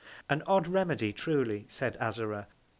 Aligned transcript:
An 0.31 0.41
odd 0.47 0.67
Remedy 0.67 1.13
truly, 1.13 1.65
said 1.67 1.95
Azora. 2.01 2.47